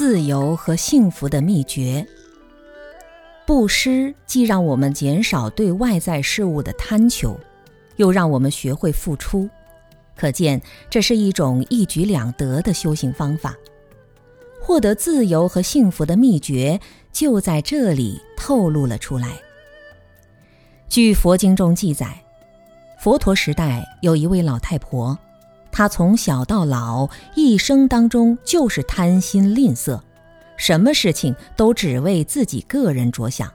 [0.00, 2.06] 自由和幸福的秘诀。
[3.46, 7.38] 布施既让我们减少对外在事物的贪求，
[7.96, 9.46] 又让我们学会付出，
[10.16, 10.58] 可见
[10.88, 13.54] 这是一种一举两得的修行方法。
[14.58, 16.80] 获得自由和幸福的秘诀
[17.12, 19.38] 就在这里透露了出来。
[20.88, 22.18] 据佛经中记载，
[22.98, 25.18] 佛陀时代有一位老太婆。
[25.72, 30.00] 他从小到老，一生当中就是贪心吝啬，
[30.56, 33.50] 什么事情都只为自己个人着想。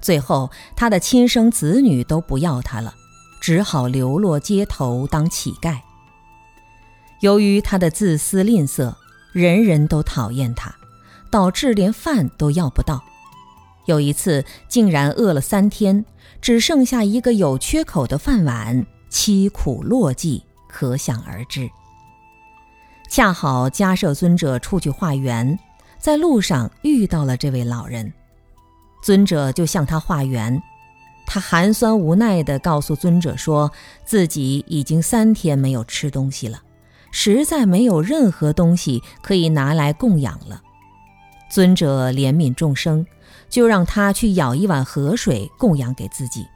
[0.00, 2.94] 最后，他的亲生子女都不要他了，
[3.40, 5.78] 只好流落街头当乞丐。
[7.20, 8.94] 由于他的自私吝啬，
[9.32, 10.74] 人人都讨厌他，
[11.30, 13.02] 导致连饭都要不到。
[13.86, 16.04] 有一次，竟然饿了三天，
[16.40, 20.42] 只剩下一个有缺口的饭碗，凄苦落寂。
[20.68, 21.68] 可想而知。
[23.08, 25.58] 恰好迦摄尊者出去化缘，
[25.98, 28.12] 在路上遇到了这位老人，
[29.02, 30.60] 尊者就向他化缘。
[31.26, 33.72] 他寒酸无奈地告诉尊者，说
[34.04, 36.62] 自己已经三天没有吃东西了，
[37.10, 40.62] 实在没有任何东西可以拿来供养了。
[41.48, 43.06] 尊者怜悯众生，
[43.48, 46.46] 就让他去舀一碗河水供养给自己。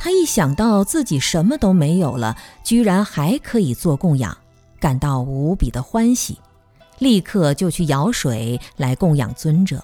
[0.00, 4.38] 他一想到自己什么都没有了，居然还可以做供养，
[4.78, 6.38] 感到无比的欢喜，
[6.98, 9.82] 立刻就去舀水来供养尊者。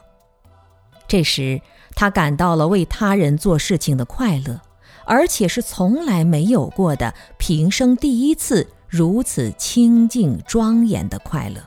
[1.09, 1.61] 这时，
[1.97, 4.61] 他感到了为他人做事情的快乐，
[5.05, 11.61] 而且是从来没有过的平生第一次如此清净庄严的快乐。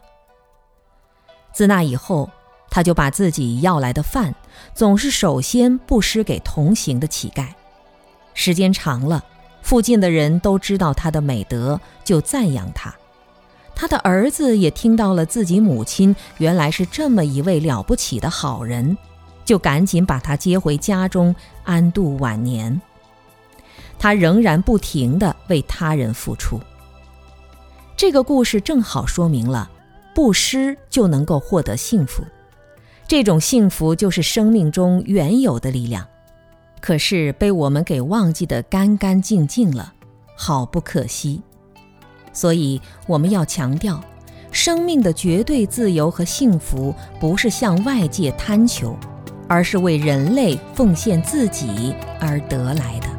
[1.53, 2.29] 自那以后，
[2.69, 4.33] 他就把自己要来的饭，
[4.73, 7.47] 总是首先布施给同行的乞丐。
[8.37, 9.23] 时间长了，
[9.63, 12.93] 附近的人都知道他的美德，就赞扬他。
[13.73, 18.95] 他的儿子也听到了自己母亲原来是这么一位了不起的好人，
[19.43, 22.79] 就赶紧把他接回家中安度晚年。
[23.97, 26.61] 他仍然不停地为他人付出。
[27.95, 29.67] 这个故事正好说明了，
[30.13, 32.23] 布施就能够获得幸福，
[33.07, 36.07] 这种幸福就是生命中原有的力量。
[36.79, 39.93] 可是被我们给忘记的干干净净了，
[40.35, 41.41] 好不可惜。
[42.31, 43.99] 所以我们要强调，
[44.51, 48.95] 生命的绝对自由和幸福不是向外界贪求，
[49.47, 53.16] 而是为人类奉献自己而得来的。